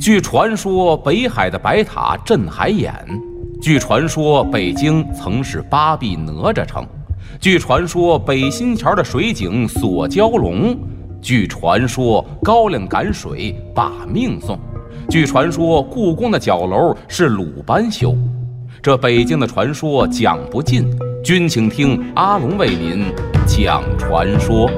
[0.00, 2.90] 据传说，北海的白塔镇海眼；
[3.60, 6.82] 据传说，北京曾是八臂哪吒城；
[7.38, 10.74] 据传说，北新桥的水井锁蛟龙；
[11.20, 14.56] 据传说，高粱赶水把命送；
[15.10, 18.16] 据传说，故宫的角楼是鲁班修。
[18.82, 20.90] 这北京的传说讲不尽，
[21.22, 23.04] 君请听阿龙为您
[23.46, 24.70] 讲传说。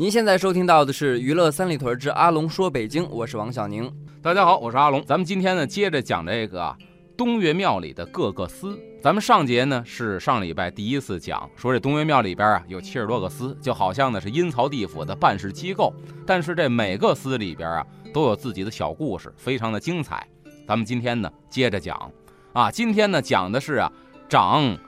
[0.00, 3.92] 您现在收听到的是《娱乐三里屯之阿龙说北京》，我是王小宁。
[4.22, 5.04] 大家好，我是阿龙。
[5.04, 6.74] 咱们今天呢，接着讲这个
[7.18, 8.78] 东岳庙里的各个司。
[9.02, 15.92] 咱们上节呢是上礼拜第一次讲，说这东岳庙里边啊有七十多个司，就好像呢是阴曹地府的办事机构。
[16.26, 20.26] 但是这每个司里边啊都有自己的小故事，非常的精彩。
[20.66, 22.10] 咱们今天呢接着讲，
[22.54, 23.92] 啊，今天呢讲的是啊
[24.30, 24.78] 掌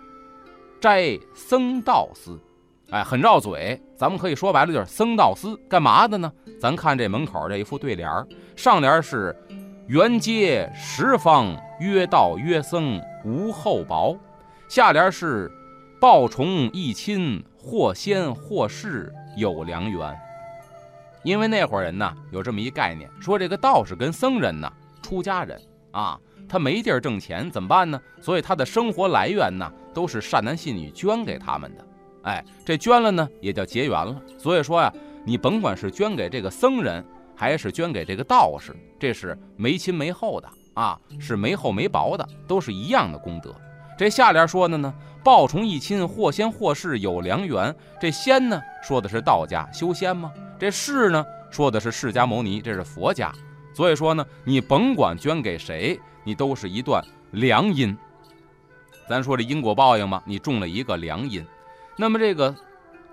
[0.81, 2.41] 斋僧道司。
[2.93, 6.31] 哎，很绕嘴，咱们可以说白了就是僧道司干嘛的呢？
[6.61, 9.35] 咱看这门口这一副对联儿，上联是
[9.89, 14.15] “圆街十方曰道曰僧无厚薄”，
[14.69, 15.51] 下联是
[15.98, 20.15] “报重义亲或仙或士有良缘”。
[21.25, 24.70] 因为那会儿人呢有这么一概念，说这个道士跟僧人呢，
[25.01, 25.59] 出家人
[25.93, 27.98] 啊，他没地儿挣钱怎么办呢？
[28.20, 31.87] 所以他的生活来源呢都是善男信女捐给他们的。
[32.23, 34.20] 哎，这捐了呢，也叫结缘了。
[34.39, 34.92] 所以说呀，
[35.25, 43.55] 你甭管是捐给这个僧人，还是捐给这个道士，这是没亲没厚的啊，是没厚没薄的，都是一样的功德。
[43.98, 44.92] 这下联说的呢，
[45.23, 47.74] 报重一亲，或仙或士有良缘。
[48.01, 50.33] 这仙呢，说的是道家修仙吗？
[50.58, 53.33] 这士呢，说的是释迦牟尼，这是佛家。
[53.75, 57.96] 所以说呢，你甭管捐给谁，你都是一段良因。
[59.08, 61.45] 咱说这因果报应嘛，你种了一个良因。
[62.02, 62.52] 那么这个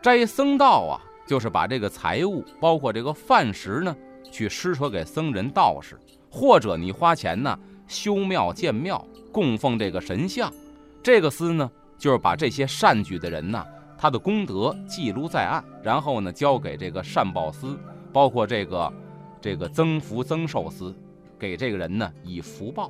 [0.01, 3.95] 斋僧道啊，就是把这个财物，包括这个饭食呢，
[4.31, 5.95] 去施舍给僧人道士，
[6.27, 7.55] 或者你花钱呢
[7.87, 10.51] 修庙建庙，供奉这个神像。
[11.03, 11.69] 这个司呢，
[11.99, 13.63] 就是把这些善举的人呢，
[13.95, 17.79] 他的功德记录在案，然后呢交给这个善报司，
[18.11, 18.91] 包括这个
[19.39, 20.95] 这个增福增寿司，
[21.37, 22.89] 给这个人呢以福报。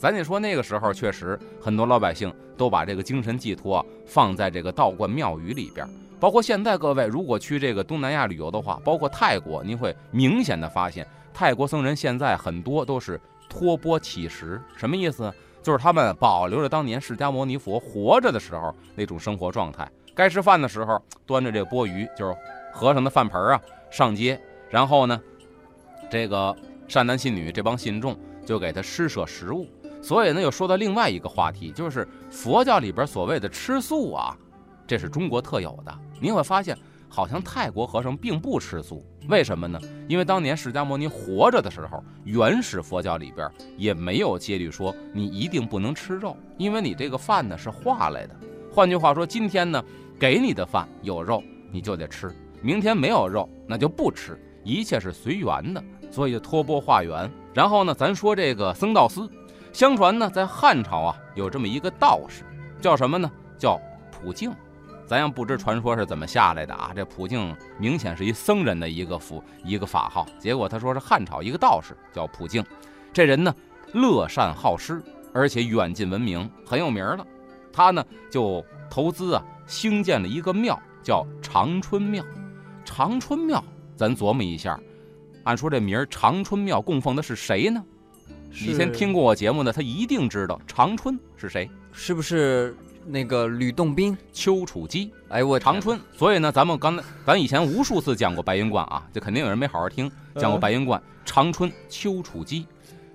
[0.00, 5.86] 咱得说，那个时候确实很多老百姓都把这个精神寄托放在这个道观庙宇里边。
[6.18, 14.58] 包括现在各位如果去这个东南亚旅游的话，包括泰国，您会明显的发现，泰国僧人现在很多都是托钵乞食。
[14.74, 15.30] 什么意思？
[15.62, 19.86] 就是他们保留着当年释迦牟尼佛活着的时候那种生活状态。
[20.14, 22.34] 该吃饭的时候，端着这个钵盂，就是
[22.72, 24.40] 和尚的饭盆啊，上街，
[24.70, 25.20] 然后呢，
[26.10, 26.56] 这个
[26.88, 29.66] 善男信女这帮信众就给他施舍食物。
[30.02, 34.36] 所以呢，又说到另外一个话题，就是佛教里边所谓的吃素啊，
[34.86, 35.98] 这是中国特有的。
[36.20, 36.76] 您会发现，
[37.08, 39.78] 好像泰国和尚并不吃素，为什么呢？
[40.08, 48.34] 因为当年释迦牟尼活着的时候，原始佛教里边也没有戒律说你一定不能吃肉，因为你这个饭呢是化来的。
[48.72, 49.84] 换句话说，今天呢
[50.18, 52.28] 给你的饭有肉，你就得吃；
[52.62, 54.40] 明天没有肉，那就不吃。
[54.62, 57.30] 一切是随缘的，所以托钵化缘。
[57.54, 59.28] 然后呢，咱说这个僧道司。
[59.72, 62.42] 相传呢，在汉朝啊，有这么一个道士，
[62.80, 63.30] 叫什么呢？
[63.58, 64.52] 叫普净。
[65.06, 66.92] 咱也不知传说是怎么下来的啊。
[66.94, 70.24] 这普净明显是一僧人的一个符一个法号。
[70.38, 72.64] 结果他说是汉朝一个道士叫普净，
[73.12, 73.52] 这人呢
[73.92, 75.02] 乐善好施，
[75.34, 77.26] 而且远近闻名，很有名了。
[77.72, 82.24] 他呢就投资啊兴建了一个庙，叫长春庙。
[82.84, 83.62] 长春庙，
[83.96, 84.78] 咱琢磨一下，
[85.44, 87.84] 按说这名儿长春庙供奉的是谁呢？
[88.52, 92.76] 以前听过我节目的，他一定知道长春是谁，是不是
[93.06, 95.12] 那个吕洞宾、丘处机？
[95.28, 95.98] 哎，我长春。
[96.12, 100.10] 所以呢，咱们刚才 咱以前无数次讲过白云观啊，就肯定有人没好好听。
[100.34, 102.66] 讲过白云观，长春丘处机，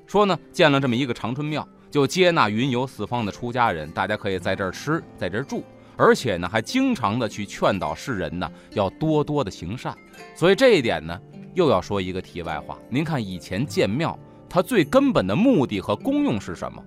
[0.07, 5.63] 说呢建了这么一个长春庙，就接纳云游四方的出家人，大家可以在这儿吃，在这儿住，
[5.97, 9.95] 而且呢还经常的去劝导世人呢要多多的行善。
[10.33, 11.19] 所以这一点呢，
[11.53, 12.77] 又要说一个题外话。
[12.89, 14.17] 您看以前建庙。
[14.55, 16.81] 它最根本的目的和功用是什么？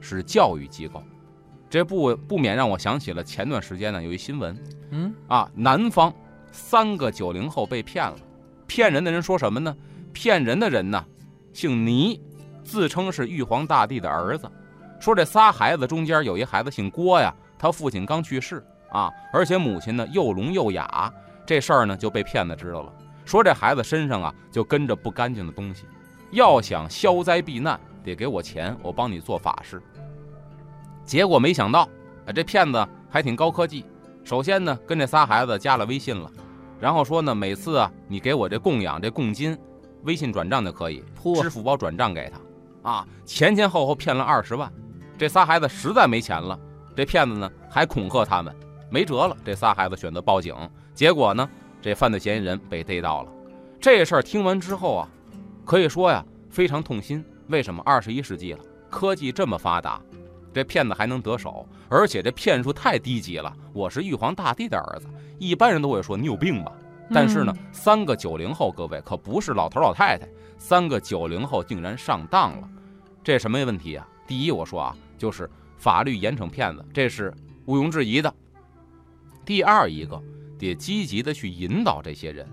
[0.00, 1.00] 是教育机构。
[1.70, 4.58] 这不不免让我想起了前段时间呢，有一新闻，
[4.90, 6.12] 嗯啊，南方
[6.50, 8.16] 三个九零后被骗了。
[8.66, 9.72] 骗人的人说什么呢？
[10.12, 11.04] 骗人的人呢，
[11.52, 12.20] 姓倪，
[12.64, 14.50] 自称是玉皇大帝的儿子。
[14.98, 18.60] 说这仨孩子中间有一孩子姓郭呀，他父亲刚去世
[18.90, 21.14] 啊，而且母亲呢又聋又哑。
[21.46, 22.92] 这事儿呢就被骗子知道了，
[23.24, 25.84] 说这孩子身上啊就跟着不干净的东西，
[26.30, 29.82] 要想消灾避难，得给我钱，我帮你做法事。
[31.04, 31.88] 结果没想到，
[32.26, 33.84] 啊，这骗子还挺高科技。
[34.24, 36.30] 首先呢，跟这仨孩子加了微信了，
[36.80, 39.56] 然后说呢，每次啊，你给我这供养这供金，
[40.02, 41.02] 微信转账就可以，
[41.40, 42.28] 支付宝转账给
[42.82, 44.70] 他，啊，前前后后骗了二十万。
[45.16, 46.58] 这仨孩子实在没钱了，
[46.94, 48.54] 这骗子呢还恐吓他们，
[48.90, 50.54] 没辙了，这仨孩子选择报警。
[50.92, 51.48] 结果呢，
[51.80, 53.32] 这犯罪嫌疑人被逮到了。
[53.80, 55.08] 这事儿听完之后啊，
[55.66, 57.22] 可以说呀非常痛心。
[57.48, 57.82] 为什么？
[57.84, 60.00] 二十一世纪了，科技这么发达。
[60.54, 63.52] 这骗子还能得手，而且这骗术太低级了。
[63.74, 65.06] 我是玉皇大帝的儿子，
[65.38, 66.72] 一般人都会说你有病吧。
[67.12, 70.26] 但是呢，三个九零后，各位可不是老头老太太，
[70.56, 72.68] 三个九零后竟然上当了，
[73.22, 74.08] 这什么问题啊？
[74.26, 77.34] 第一，我说啊，就是法律严惩骗子，这是
[77.66, 78.32] 毋庸置疑的。
[79.44, 80.20] 第二一个，
[80.58, 82.48] 得积极的去引导这些人。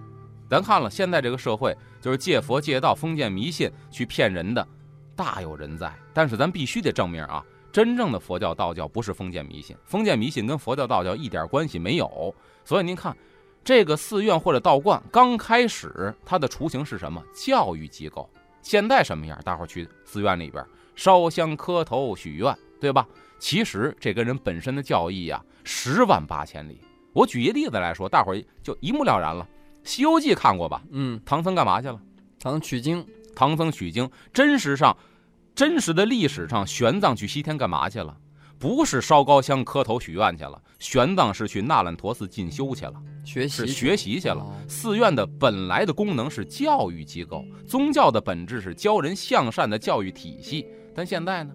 [0.50, 4.68] 咱看了现在这个社会，就是借佛借道、封建迷信去骗人的，
[5.16, 5.94] 大有人在。
[6.14, 7.44] 但是咱必须得证明啊。
[7.72, 12.36] 真正的佛教、道教不是封建迷信，封建迷信跟佛教、道教一点关系没有。
[12.64, 13.18] 所以您看，
[13.64, 17.20] 这个寺院或者道观刚开始它的雏形是什么？
[17.34, 18.30] 教育机构。
[18.62, 19.40] 现在什么样？
[19.44, 20.64] 大伙儿去寺院里边
[20.96, 23.08] 烧香磕头许愿，对吧？
[23.40, 26.80] 其实这跟人本身的教义呀，十万八千里。
[27.12, 29.44] 我举一例子来说，大伙儿就一目了然了。
[29.84, 30.84] 《西游记》看过吧？
[30.92, 32.00] 嗯，唐僧干嘛去了？
[32.40, 33.06] 唐僧取经。
[33.36, 34.96] 唐僧取经，真实上。
[35.56, 38.18] 真实的历史上，玄奘去西天干嘛去了？
[38.58, 42.94] 不是烧高香磕头许愿去了，玄奘是去那烂陀寺进修去了，
[43.26, 44.46] 学习是学习去了。
[44.68, 50.66] 寺院的本来的功能是教育机构，宗教的本质是教人向善的教育体系，
[50.96, 51.54] 但现在呢？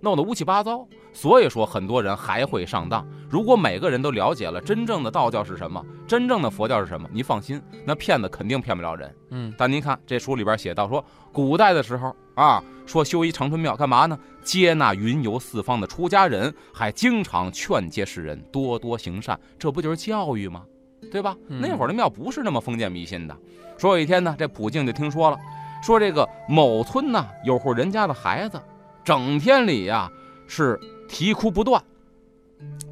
[0.00, 3.06] 弄得乌七八糟，所以说很多人还会上当。
[3.30, 9.14] 如果每个人都了解了真正的道教是什么，真正的佛教是什么，您放心，那骗子肯定骗不了人。
[9.30, 11.02] 嗯，但您看这书里边写到说，
[11.32, 14.18] 古代的时候啊，说修一长春庙干嘛呢？
[14.42, 20.62] 接纳云游四方的出家人，还经常劝诫世人多多行善，这不就是教育吗？
[21.10, 21.36] 对吧？
[21.48, 23.36] 那会儿的庙不是那么封建迷信的。
[23.78, 25.38] 说有一天呢，这普净就听说了，
[25.82, 28.60] 说这个某村呢有户人家的孩子。
[29.02, 30.10] 整天里呀
[30.46, 31.82] 是啼哭不断，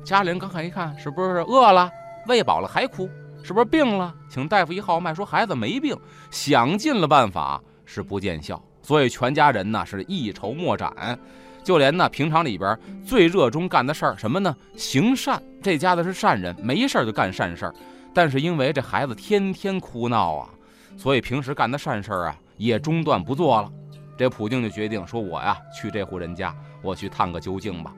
[0.04, 1.90] 家里人刚看一看，是不是饿了、
[2.26, 3.08] 喂饱了还哭？
[3.42, 4.14] 是不是病了？
[4.28, 5.96] 请大夫一号脉，说孩子没病，
[6.30, 11.18] 想尽了办法是不见效，所以全家人呢是一筹莫展，
[11.64, 14.54] 就连呢平常里边最热衷干的事儿什么呢？
[14.76, 17.74] 行善，这家子是善人，没事就干善事儿，
[18.14, 20.48] 但是因为这孩子天天哭闹啊，
[20.96, 23.68] 所以平时干的善事儿啊也中断不做了。
[24.16, 27.92] 这普净就决定说：“我呀，去这户人家，我去探个究竟吧。”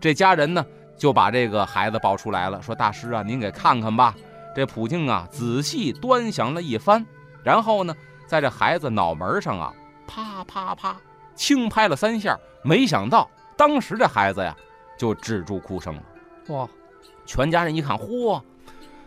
[0.00, 0.64] 这家人呢，
[0.96, 4.14] 就把这个孩子抱出来了，说：“大师啊，您给看看吧。”
[4.56, 7.06] 这普净啊，仔细端详了一番，
[7.44, 7.94] 然后呢，
[8.26, 9.72] 在这孩子脑门上啊，
[10.06, 10.96] 啪啪啪，
[11.34, 12.36] 轻拍了三下。
[12.62, 14.56] 没想到，当时这孩子呀，
[14.98, 16.02] 就止住哭声了。
[16.48, 16.68] 哇！
[17.24, 18.42] 全家人一看，嚯，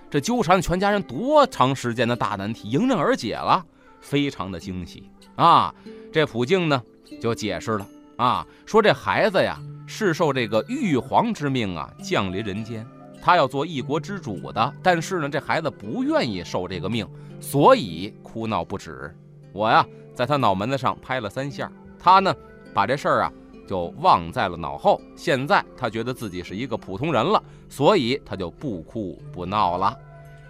[0.09, 3.65] 这纠缠全家人多长时间的大难题迎刃而解了，
[3.99, 5.75] 非常的惊喜啊！
[6.11, 6.81] 这普净呢
[7.19, 12.85] 就解释了啊，说这孩子呀是受这个玉皇之命啊降临人间，
[13.21, 14.73] 他要做一国之主的。
[14.81, 17.07] 但是呢，这孩子不愿意受这个命，
[17.39, 19.15] 所以哭闹不止。
[19.51, 22.33] 我呀在他脑门子上拍了三下，他呢
[22.73, 23.31] 把这事儿啊
[23.67, 24.99] 就忘在了脑后。
[25.15, 29.97] 现在他觉得自己是一个普通人了，所以他就不哭不闹了。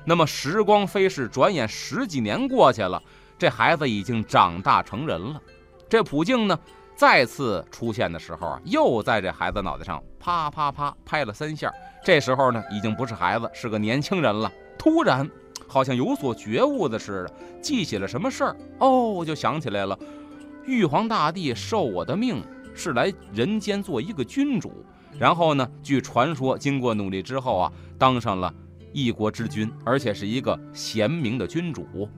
[0.05, 3.01] 那么时光飞逝，转眼十几年过去了，
[3.37, 5.41] 这孩子已经长大成人了。
[5.87, 6.59] 这普净呢，
[6.95, 11.71] 再次出现的时候啊，又在这孩子脑袋上啪啪啪拍了三下。
[12.03, 14.51] 这时候呢，已经不是孩子，是个年轻人了。
[14.77, 15.29] 突然，
[15.67, 19.97] 好像有所觉悟的似的，记起了什么事儿哦，就想起来了。
[20.65, 24.85] 玉皇大帝受我的命，是来人间做一个君主。
[25.17, 28.53] 然后呢，据传说，经过努力之后啊，当上了
[28.91, 32.09] 一国之君，而且是一个贤明的君主。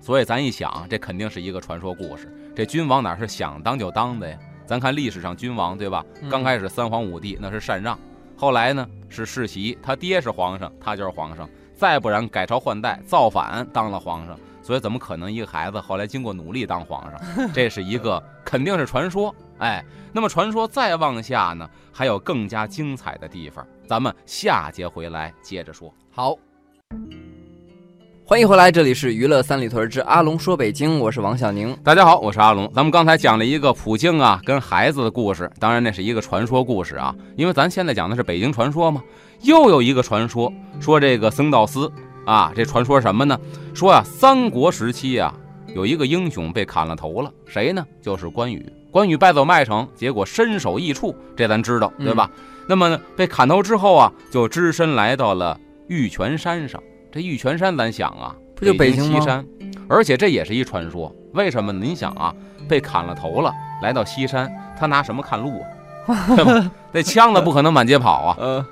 [0.00, 2.36] 所以咱一想，这肯定是一个传说故事。
[2.54, 4.38] 这君王哪是想当就当的呀？
[4.66, 6.04] 咱看历史上君王，对吧？
[6.30, 7.98] 刚开始三皇五帝那是禅让，
[8.36, 11.48] 后来呢是世袭，他爹是皇上，他就是皇上。
[11.74, 14.38] 再不然改朝换代造反当了皇上。
[14.62, 17.20] 所以怎么可能一个孩子后来经过努力当皇上？
[17.52, 19.34] 这是一个肯定是传说。
[19.58, 25.92] 哎，那么传说再往下呢，还有更加精彩的地方，咱们下节回来接着说。
[26.10, 26.36] 好。
[28.32, 31.76] 欢迎回来，这里是娱乐三里屯之阿龙说北京，我是王小宁。
[31.84, 32.66] 大家好，我是阿龙。
[32.74, 39.02] 咱们刚才讲了一个普京啊跟孩子的故事，当然那是一个传说故事啊，因为咱现在讲的是北京传说嘛。
[39.42, 41.92] 又有一个传说，说这个僧道司
[42.24, 43.38] 啊，这传说什么呢？
[43.74, 45.34] 说啊，三国时期啊，
[45.74, 47.84] 有一个英雄被砍了头了，谁呢？
[48.00, 48.64] 就是关羽。
[48.90, 52.30] 关羽败走麦城，结果身首异处，这咱知道对吧？
[52.66, 56.82] 那么呢，被砍头之后啊，就只身来到了玉泉山上。
[57.12, 59.44] 这玉泉山，咱想啊，不就北京西山，
[59.86, 61.14] 而且这也是一传说。
[61.34, 61.70] 为什么？
[61.70, 62.34] 您想啊，
[62.66, 63.52] 被砍了头了，
[63.82, 65.60] 来到西山，他拿什么看路
[66.06, 66.70] 啊？
[66.90, 68.36] 那枪子不可能满街跑啊。
[68.40, 68.66] 呃，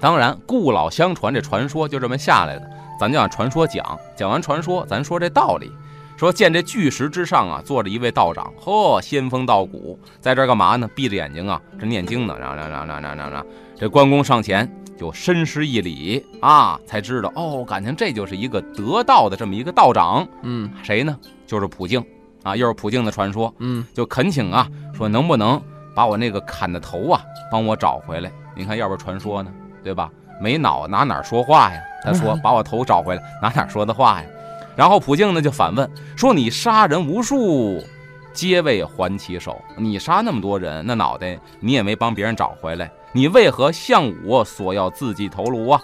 [0.00, 2.70] 当然，故老相传，这传说就这么下来的。
[2.98, 5.70] 咱就按传说讲，讲完传说，咱说这道理。
[6.16, 10.88] 说见这巨石之上啊，坐着一位道长，呵，仙风道骨，在这干嘛呢？
[10.94, 12.34] 闭着眼睛啊，这念经呢。
[12.40, 14.66] 然后，然后，然后，然后，这关公上前。
[14.96, 20.26] 就深施一礼啊，才知道哦，感情这就是一个得道的这么一个道长。
[20.42, 21.18] 嗯，谁呢？
[21.46, 22.04] 就是普净
[22.42, 23.52] 啊，又是普净的传说。
[23.58, 25.60] 嗯，就恳请啊，说能不能
[25.94, 27.20] 把我那个砍的头啊，
[27.50, 28.30] 帮我找回来？
[28.56, 30.10] 您看，要不传说呢，对吧？
[30.40, 31.80] 没脑拿哪说话呀？
[32.04, 34.26] 他说 把我头找回来，拿哪说的话呀？
[34.76, 37.80] 然后普净呢就反问说：“你杀人无数，
[38.32, 39.60] 皆为还其手。
[39.76, 45.80] 你杀那么多人，那脑袋你也没帮别人找回来。”你为何向我索要自己头颅啊？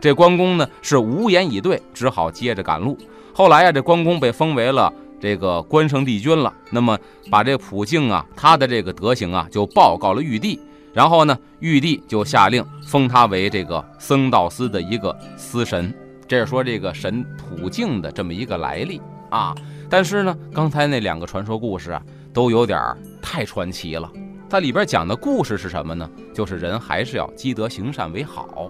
[0.00, 2.96] 这关公呢是无言以对，只好接着赶路。
[3.34, 6.54] 后来啊，这关公被封为了这个关圣帝君了。
[6.70, 6.96] 那么
[7.28, 10.60] 把这普净啊，他的这个德行啊，就报告了玉帝。
[10.94, 15.92] 然后呢，玉帝就下令封他为这个僧道司的一个司神。
[16.28, 19.52] 这是说这个神普净的这么一个来历啊。
[19.88, 22.00] 但是呢，刚才那两个传说故事啊，
[22.32, 22.80] 都有点
[23.20, 24.08] 太传奇了。
[24.50, 26.10] 它里边讲的故事是什么呢？
[26.34, 28.68] 就是人还是要积德行善为好。